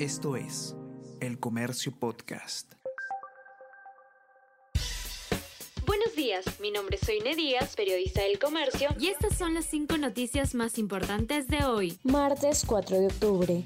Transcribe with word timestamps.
Esto 0.00 0.34
es 0.34 0.74
El 1.20 1.38
Comercio 1.38 1.92
Podcast. 1.96 2.72
Buenos 5.86 6.16
días, 6.16 6.44
mi 6.58 6.72
nombre 6.72 6.96
es 7.00 7.06
Soine 7.06 7.36
Díaz, 7.36 7.76
periodista 7.76 8.22
del 8.22 8.40
Comercio, 8.40 8.88
y 8.98 9.06
estas 9.06 9.38
son 9.38 9.54
las 9.54 9.66
cinco 9.66 9.96
noticias 9.96 10.56
más 10.56 10.78
importantes 10.78 11.46
de 11.46 11.64
hoy. 11.64 11.96
Martes 12.02 12.64
4 12.66 12.98
de 12.98 13.06
octubre. 13.06 13.64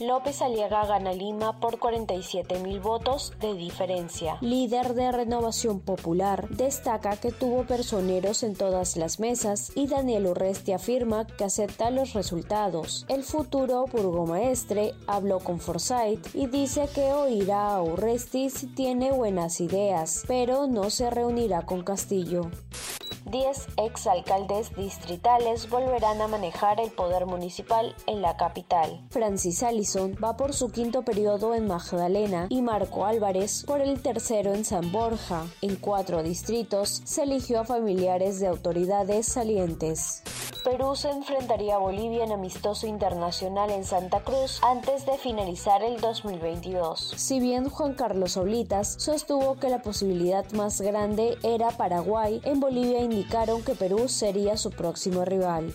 López 0.00 0.42
Aliaga 0.42 0.84
gana 0.86 1.12
Lima 1.12 1.60
por 1.60 1.78
47 1.78 2.58
mil 2.58 2.80
votos 2.80 3.32
de 3.40 3.54
diferencia. 3.54 4.38
Líder 4.40 4.94
de 4.94 5.12
Renovación 5.12 5.80
Popular 5.80 6.48
destaca 6.48 7.16
que 7.16 7.30
tuvo 7.30 7.64
personeros 7.64 8.42
en 8.42 8.56
todas 8.56 8.96
las 8.96 9.20
mesas 9.20 9.70
y 9.76 9.86
Daniel 9.86 10.26
Urresti 10.26 10.72
afirma 10.72 11.26
que 11.26 11.44
acepta 11.44 11.90
los 11.90 12.12
resultados. 12.12 13.06
El 13.08 13.22
futuro 13.22 13.86
burgomaestre 13.86 14.94
habló 15.06 15.38
con 15.38 15.60
Forsyth 15.60 16.34
y 16.34 16.46
dice 16.48 16.88
que 16.92 17.12
oirá 17.12 17.74
a 17.76 17.82
Urresti 17.82 18.50
si 18.50 18.66
tiene 18.66 19.12
buenas 19.12 19.60
ideas, 19.60 20.24
pero 20.26 20.66
no 20.66 20.90
se 20.90 21.08
reunirá 21.10 21.62
con 21.62 21.84
Castillo. 21.84 22.50
10 23.26 23.66
exalcaldes 23.76 24.74
distritales 24.76 25.68
volverán 25.70 26.20
a 26.20 26.28
manejar 26.28 26.80
el 26.80 26.90
poder 26.90 27.26
municipal 27.26 27.94
en 28.06 28.22
la 28.22 28.36
capital. 28.36 29.00
Francis 29.10 29.62
Allison 29.62 30.16
va 30.22 30.36
por 30.36 30.52
su 30.52 30.70
quinto 30.70 31.02
periodo 31.02 31.54
en 31.54 31.66
Magdalena 31.66 32.46
y 32.50 32.62
Marco 32.62 33.06
Álvarez 33.06 33.64
por 33.66 33.80
el 33.80 34.02
tercero 34.02 34.54
en 34.54 34.64
San 34.64 34.92
Borja. 34.92 35.46
En 35.62 35.76
cuatro 35.76 36.22
distritos 36.22 37.02
se 37.04 37.22
eligió 37.22 37.60
a 37.60 37.64
familiares 37.64 38.40
de 38.40 38.46
autoridades 38.46 39.26
salientes. 39.26 40.22
Perú 40.64 40.96
se 40.96 41.10
enfrentaría 41.10 41.74
a 41.74 41.78
Bolivia 41.78 42.24
en 42.24 42.32
amistoso 42.32 42.86
internacional 42.86 43.70
en 43.70 43.84
Santa 43.84 44.20
Cruz 44.20 44.60
antes 44.62 45.04
de 45.04 45.18
finalizar 45.18 45.82
el 45.82 46.00
2022. 46.00 47.12
Si 47.16 47.38
bien 47.38 47.68
Juan 47.68 47.92
Carlos 47.92 48.38
Oblitas 48.38 48.94
sostuvo 48.98 49.56
que 49.56 49.68
la 49.68 49.82
posibilidad 49.82 50.50
más 50.52 50.80
grande 50.80 51.36
era 51.42 51.70
Paraguay, 51.70 52.40
en 52.44 52.60
Bolivia 52.60 53.00
indicaron 53.00 53.62
que 53.62 53.74
Perú 53.74 54.08
sería 54.08 54.56
su 54.56 54.70
próximo 54.70 55.26
rival 55.26 55.74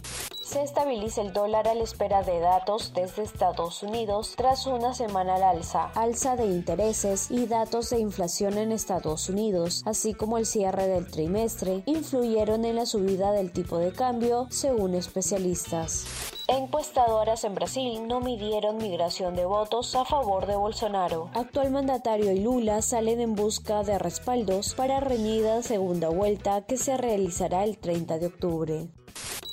se 0.50 0.64
estabiliza 0.64 1.22
el 1.22 1.32
dólar 1.32 1.68
a 1.68 1.76
la 1.76 1.84
espera 1.84 2.24
de 2.24 2.40
datos 2.40 2.92
desde 2.96 3.22
Estados 3.22 3.84
Unidos 3.84 4.34
tras 4.36 4.66
una 4.66 4.96
semana 4.96 5.36
al 5.36 5.44
alza, 5.44 5.92
alza 5.94 6.36
de 6.36 6.48
intereses 6.48 7.30
y 7.30 7.46
datos 7.46 7.92
de 7.92 8.00
inflación 8.00 8.58
en 8.58 8.72
Estados 8.72 9.30
Unidos, 9.30 9.84
así 9.86 10.16
como 10.16 10.40
el 10.40 10.48
cierre 10.48 10.88
del 10.88 11.06
trimestre, 11.06 11.84
influyeron 11.86 12.66
en 12.66 12.78
la 12.78 12.88
subida 12.88 13.32
del 13.32 13.52
tipo 13.52 13.78
de 13.78 13.92
cambio, 13.92 14.48
según 14.50 14.96
especialistas. 14.96 16.08
Encuestadoras 16.48 17.44
en 17.44 17.54
Brasil 17.54 18.08
no 18.08 18.20
midieron 18.20 18.78
migración 18.78 19.36
de 19.36 19.46
votos 19.46 19.94
a 19.94 20.04
favor 20.04 20.48
de 20.48 20.56
Bolsonaro. 20.56 21.30
Actual 21.36 21.70
mandatario 21.70 22.32
y 22.32 22.40
Lula 22.40 22.82
salen 22.82 23.22
en 23.22 23.36
busca 23.36 23.84
de 23.84 24.00
respaldos 24.00 24.74
para 24.74 25.00
reñida 25.00 25.62
segunda 25.62 26.10
vuelta 26.10 26.66
que 26.66 26.78
se 26.78 26.98
realizará 26.98 27.66
el 27.66 27.78
30 27.78 28.18
de 28.18 28.26
octubre. 28.26 28.90